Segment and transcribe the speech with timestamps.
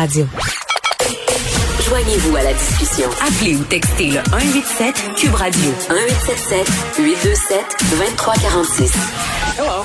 [0.00, 0.26] Radio.
[1.86, 3.06] Joignez-vous à la discussion.
[3.20, 6.66] Appelez ou textez le 187 Cube Radio 1877
[6.98, 8.94] 827 2346.
[9.58, 9.84] Hello.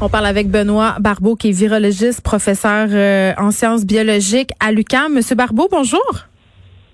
[0.00, 5.14] On parle avec Benoît Barbeau, qui est virologiste, professeur euh, en sciences biologiques à l'UQAM.
[5.14, 6.28] Monsieur Barbeau, bonjour.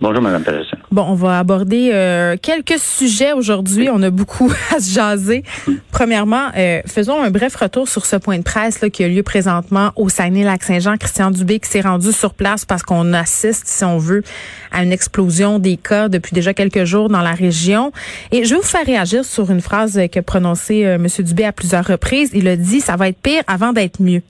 [0.02, 0.76] Bonjour, Mme Peterson.
[0.90, 3.88] Bon, on va aborder euh, quelques sujets aujourd'hui.
[3.88, 5.44] On a beaucoup à se jaser.
[5.92, 9.22] Premièrement, euh, faisons un bref retour sur ce point de presse là, qui a lieu
[9.22, 10.96] présentement au Saguenay-Lac-Saint-Jean.
[10.96, 14.24] Christian Dubé qui s'est rendu sur place parce qu'on assiste, si on veut,
[14.72, 17.92] à une explosion des cas depuis déjà quelques jours dans la région.
[18.32, 21.06] Et je vais vous faire réagir sur une phrase que prononcée euh, M.
[21.20, 22.32] Dubé à plusieurs reprises.
[22.34, 24.22] Il a dit «ça va être pire avant d'être mieux».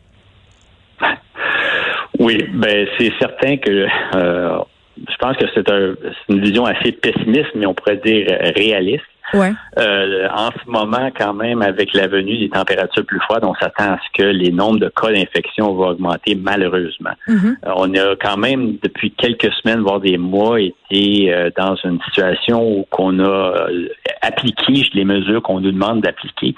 [2.19, 4.59] Oui, ben c'est certain que euh,
[4.97, 5.95] je pense que c'est un,
[6.29, 9.05] une vision assez pessimiste, mais on pourrait dire réaliste.
[9.35, 9.53] Ouais.
[9.79, 13.95] Euh, en ce moment, quand même, avec la venue des températures plus froides, on s'attend
[13.95, 17.13] à ce que les nombres de cas d'infection vont augmenter malheureusement.
[17.29, 17.57] Mm-hmm.
[17.67, 20.59] Euh, on a quand même, depuis quelques semaines, voire des mois,
[20.93, 23.89] euh, dans une situation où qu'on a euh,
[24.21, 26.55] appliqué les mesures qu'on nous demande d'appliquer.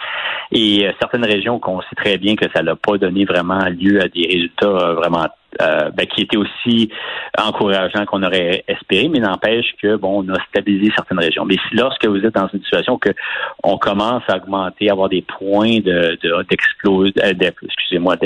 [0.53, 4.08] Et certaines régions qu'on sait très bien que ça n'a pas donné vraiment lieu à
[4.08, 5.27] des résultats vraiment
[5.62, 6.91] euh, ben, qui était aussi
[7.39, 11.45] encourageant qu'on aurait espéré, mais n'empêche que bon, on a stabilisé certaines régions.
[11.45, 13.11] Mais lorsque vous êtes dans une situation que
[13.62, 16.19] on commence à augmenter, à avoir des points de
[16.51, 18.17] d'explosion, de, excusez-moi,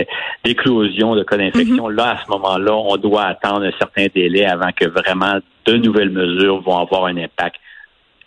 [0.42, 4.70] d'éclosion de cas d'infection, là à ce moment-là, on doit attendre un certain délai avant
[4.74, 5.38] que vraiment
[5.72, 7.56] de nouvelles mesures vont avoir un impact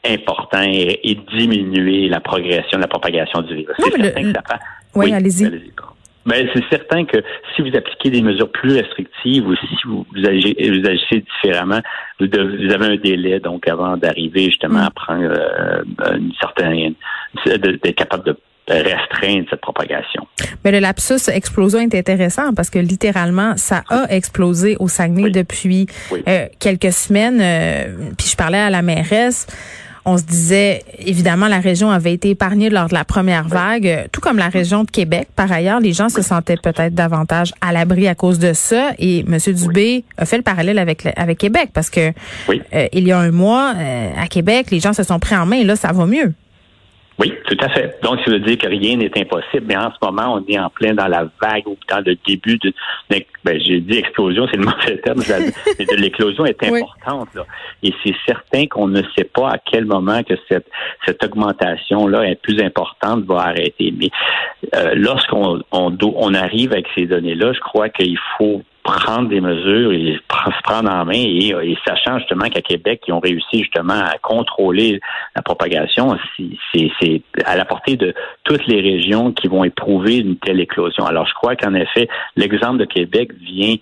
[0.05, 3.75] important et, diminuer la progression, la propagation du virus.
[4.95, 5.49] oui, allez-y.
[6.23, 7.17] Ben, c'est certain que
[7.55, 11.81] si vous appliquez des mesures plus restrictives ou si vous, vous, agissez, vous agissez différemment,
[12.19, 15.81] vous, vous, avez un délai donc avant d'arriver justement à prendre euh,
[16.15, 16.93] une certaine
[17.45, 18.37] d'être capable de
[18.73, 20.27] restreindre cette propagation.
[20.63, 25.31] Mais le lapsus explosion est intéressant parce que littéralement, ça a explosé au Saguenay Oui.
[25.31, 26.23] depuis Oui.
[26.27, 27.39] euh, quelques semaines.
[27.41, 29.47] Euh, puis je parlais à la mairesse.
[30.03, 34.03] On se disait, évidemment, la région avait été épargnée lors de la première vague, euh,
[34.11, 35.27] tout comme la région de Québec.
[35.35, 38.93] Par ailleurs, les gens se sentaient peut-être davantage à l'abri à cause de ça.
[38.97, 39.37] Et M.
[39.53, 42.11] Dubé a fait le parallèle avec, le- avec Québec parce que
[42.49, 45.45] euh, il y a un mois, euh, à Québec, les gens se sont pris en
[45.45, 46.33] main et là, ça va mieux.
[47.21, 47.99] Oui, tout à fait.
[48.01, 49.65] Donc, ça veut dire que rien n'est impossible.
[49.67, 52.57] Mais en ce moment, on est en plein dans la vague ou dans le début
[52.57, 52.73] de.
[53.09, 55.21] Ben, j'ai dit explosion, c'est le mauvais terme,
[55.77, 56.81] mais de l'éclosion est Oui.
[56.81, 57.29] importante.
[57.35, 57.45] Là.
[57.83, 60.67] Et c'est certain qu'on ne sait pas à quel moment que cette,
[61.05, 63.93] cette augmentation-là est plus importante va arrêter.
[63.95, 64.09] Mais
[64.75, 69.91] euh, lorsqu'on on, on arrive avec ces données-là, je crois qu'il faut prendre des mesures
[69.91, 73.59] et pr- se prendre en main et, et sachant justement qu'à Québec, ils ont réussi
[73.59, 74.99] justement à contrôler
[75.35, 76.17] la propagation,
[76.73, 81.05] c'est à la portée de toutes les régions qui vont éprouver une telle éclosion.
[81.05, 83.75] Alors, je crois qu'en effet, l'exemple de Québec vient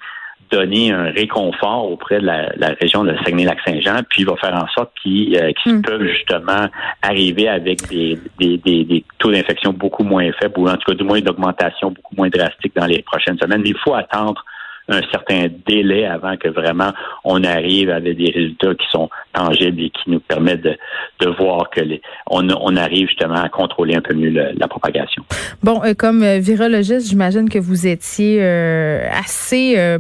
[0.52, 4.92] donner un réconfort auprès de la, la région de Saguenay-Lac-Saint-Jean, puis va faire en sorte
[5.02, 5.82] qu'ils euh, Mm.
[5.84, 6.68] peuvent justement
[7.04, 10.96] arriver avec des, des, des, des taux d'infection beaucoup moins faibles, ou en tout cas
[10.96, 13.62] du moins d'augmentation beaucoup moins drastique dans les prochaines semaines.
[13.62, 14.44] Mais il faut attendre
[14.90, 16.92] un certain délai avant que vraiment
[17.24, 20.76] on arrive avec des résultats qui sont tangibles et qui nous permettent de,
[21.20, 24.68] de voir que les, on, on arrive justement à contrôler un peu mieux le- la
[24.68, 25.24] propagation.
[25.64, 29.98] Bon, euh, comme euh, virologiste, j'imagine que vous étiez euh, assez, euh,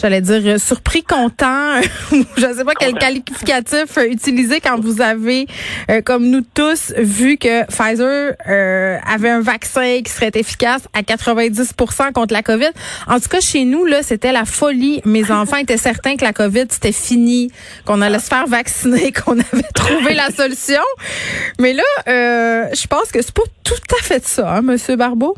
[0.00, 1.80] j'allais dire, surpris, content,
[2.12, 5.46] ou je ne sais pas quel qualificatif utiliser quand vous avez,
[6.04, 12.32] comme nous tous, vu que Pfizer avait un vaccin qui serait efficace à 90% contre
[12.34, 12.70] la COVID.
[13.08, 15.00] En tout cas, chez nous, là, c'était la folie.
[15.06, 17.50] Mes enfants étaient certains que la COVID, c'était fini,
[17.86, 20.82] qu'on allait se faire vacciner, qu'on avait trouvé la solution.
[21.58, 25.34] Mais là, euh, je pense que c'est pas tout à fait ça, hein, Monsieur Barbeau?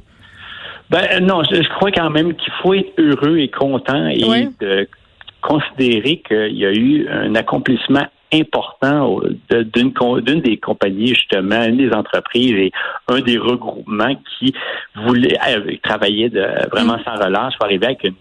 [0.91, 4.25] Ben euh, non, je, je crois quand même qu'il faut être heureux et content et
[4.25, 4.49] Oui.
[4.61, 4.89] de
[5.41, 9.21] considérer qu'il y a eu un accomplissement important
[9.51, 12.73] d'une des compagnies justement, une des entreprises et
[13.09, 14.53] un des regroupements qui
[14.97, 18.15] voulait euh, travailler de, vraiment sans relâche pour arriver avec une,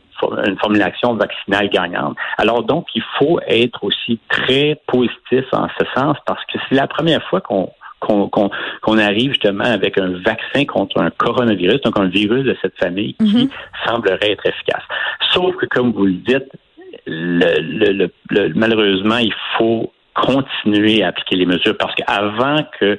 [0.46, 2.16] une formulation vaccinale gagnante.
[2.38, 6.88] Alors donc, il faut être aussi très positif en ce sens parce que c'est la
[6.88, 7.70] première fois qu'on
[8.06, 13.14] qu'on arrive justement avec un vaccin contre un coronavirus, donc un virus de cette famille
[13.14, 13.50] qui Mhm.
[13.86, 14.84] semblerait être efficace.
[15.32, 16.52] Sauf que, comme vous le dites,
[17.08, 22.98] le- le- le- malheureusement, il faut continuer à appliquer les mesures parce qu'avant que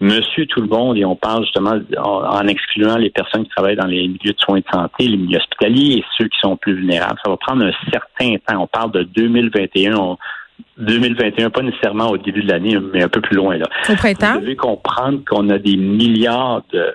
[0.00, 3.76] monsieur tout le monde, et on parle justement en, en excluant les personnes qui travaillent
[3.76, 6.74] dans les milieux de soins de santé, les milieux hospitaliers et ceux qui sont plus
[6.74, 8.62] vulnérables, ça va prendre un certain temps.
[8.62, 9.96] On parle de 2021.
[9.96, 10.18] on-
[10.76, 13.56] 2021, pas nécessairement au début de l'année, mais un peu plus loin.
[13.56, 13.66] Là.
[13.88, 14.34] Au printemps?
[14.34, 16.94] Vous devez comprendre qu'on a des milliards de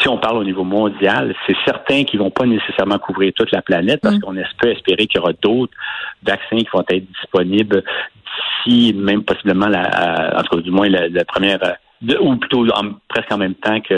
[0.00, 3.60] si on parle au niveau mondial, c'est certain qu'ils vont pas nécessairement couvrir toute la
[3.60, 4.20] planète parce mm.
[4.20, 5.72] qu'on peut espérer qu'il y aura d'autres
[6.22, 7.82] vaccins qui vont être disponibles
[8.64, 11.58] d'ici, même possiblement, la, en tout cas, du moins la, première
[12.18, 12.66] ou plutôt
[13.08, 13.94] presque en même temps que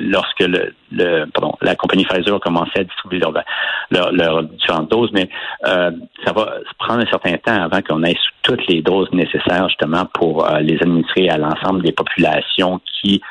[0.00, 5.28] lorsque le, pardon, la compagnie Pfizer a commencé à distribuer leurs leur, différentes doses, mais
[5.66, 5.92] euh,
[6.24, 10.44] ça va prendre un certain temps avant qu'on ait toutes les doses nécessaires justement pour
[10.44, 13.22] euh, les administrer à l'ensemble des populations qui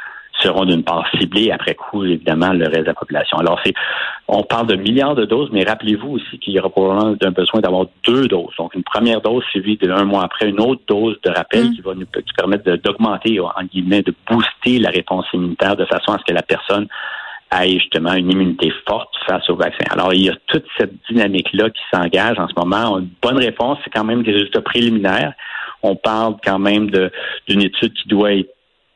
[0.43, 3.37] seront d'une part ciblées, après coup, évidemment, le reste de la population.
[3.37, 3.73] Alors, c'est,
[4.27, 7.61] on parle de milliards de doses, mais rappelez-vous aussi qu'il y aura probablement un besoin
[7.61, 8.53] d'avoir deux doses.
[8.57, 11.73] Donc, une première dose suivie d'un mois après, une autre dose de rappel mm.
[11.73, 12.05] qui va nous,
[12.37, 16.43] permettre d'augmenter, en guillemets, de booster la réponse immunitaire de façon à ce que la
[16.43, 16.87] personne
[17.61, 19.85] ait justement une immunité forte face au vaccin.
[19.91, 22.97] Alors, il y a toute cette dynamique-là qui s'engage en ce moment.
[22.99, 25.33] Une bonne réponse, c'est quand même des résultats préliminaires.
[25.83, 26.89] On parle quand même
[27.47, 28.49] d'une étude qui doit être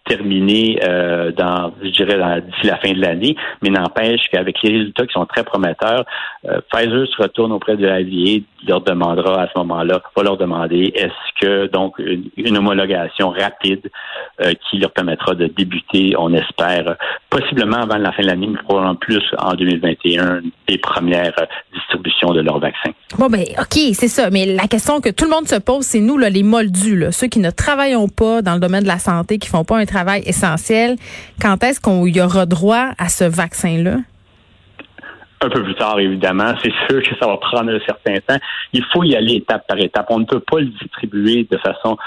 [0.07, 5.05] terminé euh, dans, je dirais, d'ici la fin de l'année, mais n'empêche qu'avec les résultats
[5.05, 6.05] qui sont très prometteurs,
[6.47, 7.97] euh, Pfizer se retourne auprès de la
[8.67, 13.89] leur demandera à ce moment-là, va leur demander est-ce que donc une, homologation rapide
[14.41, 16.95] euh, qui leur permettra de débuter, on espère,
[17.29, 21.35] possiblement avant la fin de l'année, mais probablement plus en 2021, des premières
[21.73, 22.91] distributions de leur vaccin.
[23.17, 24.29] Bon ben ok, c'est ça.
[24.29, 27.27] Mais la question que tout le monde se pose, c'est nous là, les moldus, ceux
[27.27, 29.96] qui ne travaillons pas dans le domaine de la santé, qui font pas un travail
[30.25, 30.97] essentiel.
[31.41, 33.97] Quand est-ce qu'on y aura droit à ce vaccin-là?
[35.41, 36.53] Un peu plus tard, évidemment.
[36.63, 38.39] C'est sûr que ça va prendre un certain temps.
[38.73, 40.07] Il faut y aller étape par étape.
[40.09, 41.97] On ne peut pas le distribuer de façon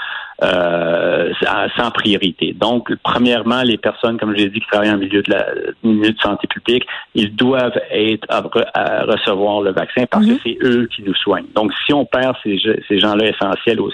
[0.43, 1.31] euh,
[1.77, 2.53] sans priorité.
[2.53, 5.45] Donc, premièrement, les personnes, comme je l'ai dit, qui travaillent en milieu de la
[5.83, 6.85] milieu de santé publique,
[7.15, 8.41] ils doivent être à,
[9.03, 10.39] recevoir le vaccin parce que mhm.
[10.43, 11.47] c'est eux qui nous soignent.
[11.55, 13.91] Donc, si on perd ces, ces gens-là essentiels au,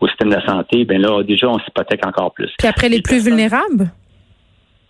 [0.00, 2.50] au, système de la santé, ben là, déjà, on s'hypothèque encore plus.
[2.58, 3.90] Puis après, les, plus vulnérables?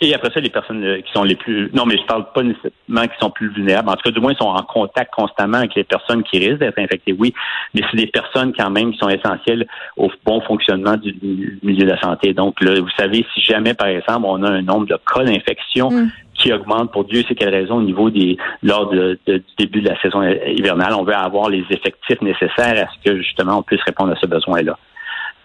[0.05, 1.71] Et après ça, les personnes euh, qui sont les plus...
[1.73, 3.89] Non, mais je parle pas nécessairement qui sont plus vulnérables.
[3.89, 6.59] En tout cas, du moins, ils sont en contact constamment avec les personnes qui risquent
[6.59, 7.33] d'être infectées, oui.
[7.73, 9.67] Mais c'est des personnes quand même qui sont essentielles
[9.97, 12.35] au bon fonctionnement du milieu de la santé.
[12.35, 15.91] Donc, là, vous savez, si jamais, par exemple, on a un nombre de cas d'infection
[15.91, 16.11] mm.
[16.35, 19.19] qui augmente pour Dieu sait quelle raison au niveau des lors du
[19.59, 23.59] début de la saison hivernale, on veut avoir les effectifs nécessaires à ce que justement
[23.59, 24.77] on puisse répondre à ce besoin-là.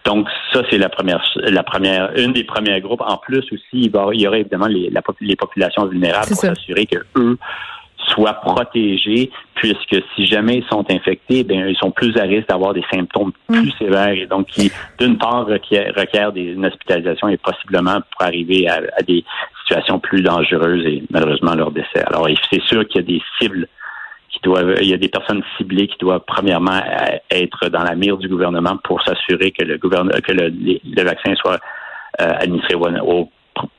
[0.04, 3.02] Donc ça c'est la première, la première, une des premiers groupes.
[3.02, 7.38] En plus aussi, il, y aurait évidemment les, les populations vulnérables pour s'assurer que eux
[8.10, 12.74] soient protégés, puisque si jamais ils sont infectés, bien, ils sont plus à risque d'avoir
[12.74, 13.60] des symptômes mm.
[13.60, 18.68] plus sévères et donc qui, d'une part, requièrent, des, une hospitalisation et possiblement pour arriver
[18.68, 19.24] à, à, des
[19.60, 22.02] situations plus dangereuses et malheureusement leur décès.
[22.06, 23.68] Alors, c'est sûr qu'il y a des cibles
[24.44, 26.80] il y a des personnes ciblées qui doivent premièrement
[27.30, 31.58] être dans la mire du gouvernement pour s'assurer que le gouvernement, que le, vaccin soit
[32.20, 33.30] euh, administré au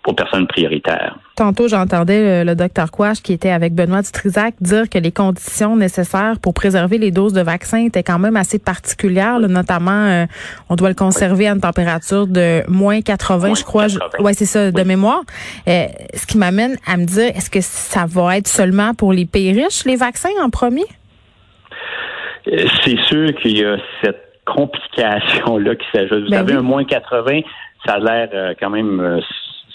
[0.06, 1.18] aux personnes prioritaires.
[1.36, 6.36] Tantôt, j'entendais le, docteur Quash qui était avec Benoît Dutrisac dire que les conditions nécessaires
[6.42, 10.26] pour préserver les doses de vaccins étaient quand même assez particulières, notamment euh,
[10.70, 13.88] on doit le conserver à une température de moins 80, je crois.
[14.20, 15.22] Ouais, c'est ça, de mémoire.
[15.68, 19.26] Euh, ce qui m'amène à me dire, est-ce que ça va être seulement pour les
[19.26, 20.86] pays riches, les vaccins en premier?
[22.48, 26.26] Euh, c'est sûr qu'il y a cette complication-là qui s'ajoute.
[26.26, 27.42] Vous ben savez, un moins 80,
[27.86, 29.22] ça a l'air quand même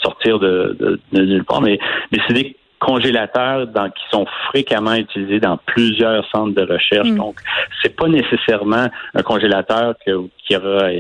[0.07, 1.79] sortir de, de, de nulle part, mais,
[2.13, 7.09] mais c'est des congélateurs dans, qui sont fréquemment utilisés dans plusieurs centres de recherche.
[7.09, 7.17] Mm.
[7.17, 7.37] Donc,
[7.83, 10.13] c'est pas nécessairement un congélateur que,
[10.45, 10.91] qui aura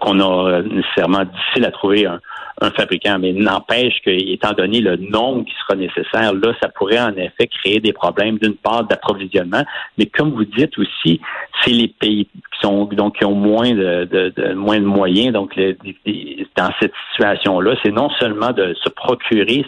[0.00, 2.20] qu'on a nécessairement difficile à trouver un,
[2.60, 7.00] un fabricant, mais n'empêche que, étant donné le nombre qui sera nécessaire, là, ça pourrait
[7.00, 9.62] en effet créer des problèmes d'une part d'approvisionnement,
[9.98, 11.20] mais comme vous dites aussi,
[11.62, 15.54] c'est les pays qui sont donc qui ont moins de, de, moins de moyens, donc
[16.56, 19.64] dans cette situation-là, c'est non seulement de se procurer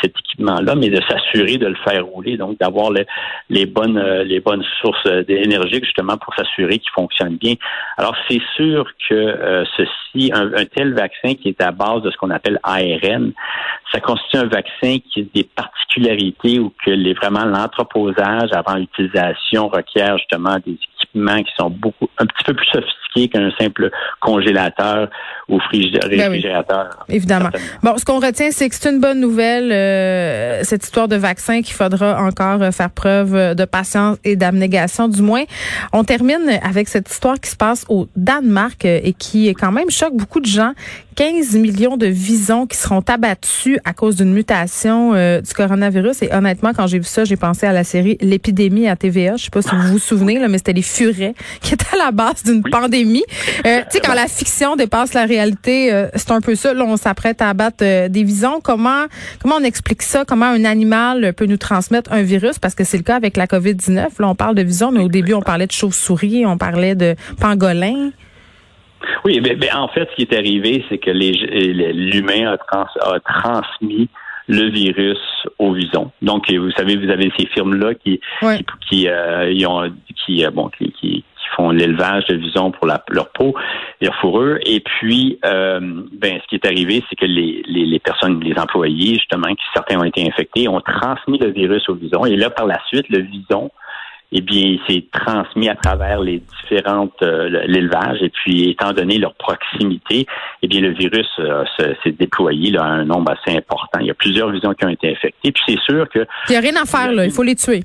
[0.00, 2.90] cet équipement-là, mais de s'assurer de le faire rouler, donc d'avoir
[3.50, 7.54] les bonnes les bonnes sources d'énergie justement pour s'assurer qu'il fonctionne bien.
[7.96, 12.10] Alors c'est sûr que euh, ceci, un, un tel vaccin qui est à base de
[12.10, 13.32] ce qu'on appelle ARN.
[13.92, 19.68] Ça constitue un vaccin qui a des particularités ou que les, vraiment l'entreposage avant l'utilisation
[19.68, 20.78] requiert justement des
[21.18, 25.08] équipements qui sont beaucoup un petit peu plus sophistiqués qu'un simple congélateur
[25.48, 26.90] ou ben réfrigérateur.
[27.08, 27.50] évidemment.
[27.82, 31.62] Bon, ce qu'on retient, c'est que c'est une bonne nouvelle, euh, cette histoire de vaccin
[31.62, 35.44] qu'il faudra encore euh, faire preuve de patience et d'abnégation, du moins.
[35.92, 39.90] On termine avec cette histoire qui se passe au Danemark euh, et qui quand même
[39.90, 40.72] choque beaucoup de gens
[41.18, 46.22] 15 millions de visons qui seront abattus à cause d'une mutation euh, du coronavirus.
[46.22, 49.34] Et honnêtement, quand j'ai vu ça, j'ai pensé à la série L'épidémie à TVA.
[49.34, 51.07] Je sais pas si vous vous souvenez, là, mais c'était les furieux
[51.60, 53.24] qui est à la base d'une pandémie.
[53.66, 56.74] Euh, tu sais, quand la fiction dépasse la réalité, euh, c'est un peu ça.
[56.74, 58.60] Là, on s'apprête à abattre euh, des visons.
[58.62, 59.06] Comment
[59.40, 60.24] comment on explique ça?
[60.26, 62.58] Comment un animal peut nous transmettre un virus?
[62.58, 64.20] Parce que c'est le cas avec la COVID-19.
[64.20, 67.14] Là, on parle de visons, mais au début, on parlait de chauves-souris, on parlait de
[67.40, 68.10] pangolins.
[69.24, 74.08] Oui, mais, en fait, ce qui est arrivé, c'est que l'humain a, transmis
[74.48, 75.18] le virus
[75.58, 76.10] au vison.
[76.22, 78.20] Donc, vous savez, vous avez ces firmes-là qui,
[78.88, 79.92] qui, euh, ont,
[80.24, 81.24] qui, euh, bon, qui,
[81.56, 83.54] font l'élevage de visons pour leur peau,
[84.02, 84.58] leur fourrure.
[84.66, 85.80] Et puis, euh,
[86.12, 89.98] ben, ce qui est arrivé, c'est que les, les, personnes, les employés, justement, qui certains
[89.98, 92.26] ont été infectés, ont transmis le virus au vison.
[92.26, 93.70] Et là, par la suite, le vison
[94.32, 99.18] eh bien, il s'est transmis à travers les différentes euh, l'élevage et puis étant donné
[99.18, 100.26] leur proximité,
[100.62, 104.00] eh bien le virus euh, s'est déployé là, à un nombre assez important.
[104.00, 105.52] Il y a plusieurs visions qui ont été infectées.
[105.52, 107.84] Puis c'est sûr que il n'y a rien à faire là, il faut les tuer.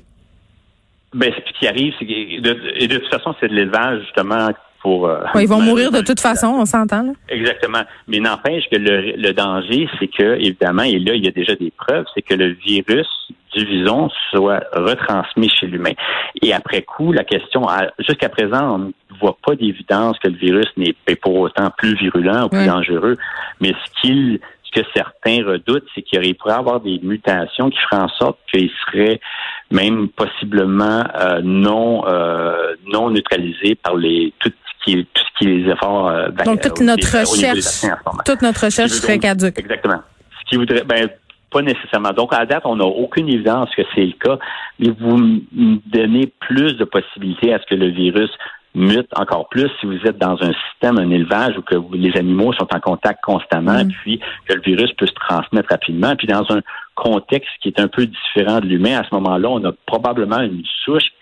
[1.14, 4.50] Ben, ce qui arrive, c'est que de, de toute façon, c'est de l'élevage justement
[4.86, 7.14] euh, ils vont mourir de toute façon, on s'entend.
[7.28, 7.82] Exactement.
[8.06, 11.72] Mais n'empêche que le, danger, c'est que, évidemment, et là, il y a déjà des
[11.76, 13.08] preuves, c'est que le virus
[13.54, 15.92] du vison soit retransmis chez l'humain.
[16.42, 17.66] Et après coup, la question,
[17.98, 22.44] jusqu'à présent, on ne voit pas d'évidence que le virus n'est pour autant plus virulent
[22.44, 23.16] ou plus dangereux.
[23.60, 27.78] Mais ce qu'il ce que certains redoutent, c'est qu'il pourrait y avoir des mutations qui
[27.78, 29.20] feraient en sorte qu'il serait
[29.70, 35.56] même possiblement euh, non euh, non neutralisé par les toutes qui, tout ce qui est
[35.56, 36.08] les efforts.
[36.08, 37.90] Euh, ben, Donc, toute notre recherche,
[38.24, 39.58] toute notre recherche serait caduque.
[39.58, 40.02] Exactement.
[40.40, 41.08] Ce qui voudrait, ben,
[41.54, 42.10] pas nécessairement.
[42.10, 44.38] Donc, à date, on n'a aucune évidence que c'est le cas,
[44.80, 45.40] mais vous
[45.86, 48.30] donnez plus de possibilités à ce que le virus
[48.74, 52.52] mute encore plus si vous êtes dans un système, un élevage où que les animaux
[52.54, 53.88] sont en contact constamment, mm.
[54.02, 54.18] puis
[54.48, 56.16] que le virus peut se transmettre rapidement.
[56.16, 56.60] Puis dans un
[56.96, 60.64] contexte qui est un peu différent de l'humain, à ce moment-là, on a probablement une
[60.84, 61.12] souche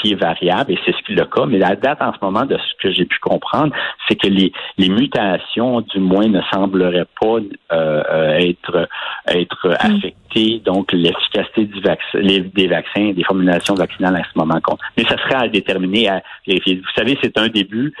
[0.00, 1.46] qui est variable, et c'est ce qui est le cas.
[1.46, 3.74] Mais la date en ce moment, de ce que j'ai pu comprendre,
[4.08, 7.38] c'est que les, les mutations, du moins, ne sembleraient pas
[7.72, 8.88] euh, être,
[9.28, 9.76] être mm.
[9.80, 10.62] affectées.
[10.64, 14.80] Donc, l'efficacité du vaccin, des vaccins, des formulations vaccinales à ce moment compte.
[14.96, 16.76] Mais ça serait à déterminer, à vérifier.
[16.76, 17.92] Vous savez, c'est un début.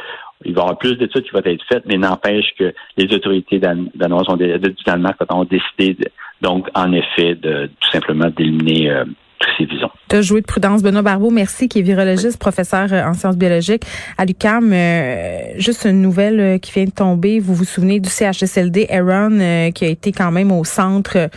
[0.44, 3.58] Il va y avoir plus d'études qui vont être faites, mais n'empêche que les autorités
[3.58, 5.98] danoises ont, du Danemark ont décidé,
[6.40, 9.04] donc, en effet, de tout simplement d'éliminer euh,
[10.10, 10.82] tu as joué de prudence.
[10.82, 13.84] Benoît Barbeau, merci, qui est virologiste, professeur euh, en sciences biologiques
[14.18, 14.70] à l'UQAM.
[14.72, 17.40] Euh, juste une nouvelle euh, qui vient de tomber.
[17.40, 21.30] Vous vous souvenez du CHSLD Aaron, qui a été quand même au centre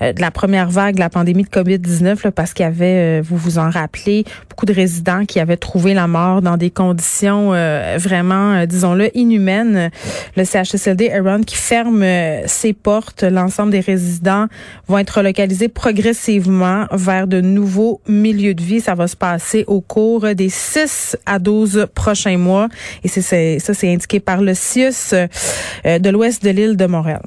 [0.00, 3.58] de la première vague de la pandémie de COVID-19, parce qu'il y avait, vous vous
[3.58, 7.50] en rappelez, beaucoup de résidents qui avaient trouvé la mort dans des conditions
[7.98, 9.90] vraiment, disons-le, inhumaines.
[10.36, 12.04] Le CHSLD Aaron qui ferme
[12.46, 13.22] ses portes.
[13.22, 14.46] L'ensemble des résidents
[14.88, 18.80] vont être relocalisés progressivement vers de nouveau milieu de vie.
[18.80, 22.68] Ça va se passer au cours des 6 à 12 prochains mois.
[23.04, 27.22] Et c'est ça, c'est indiqué par le CIUS euh, de l'ouest de l'île de Montréal.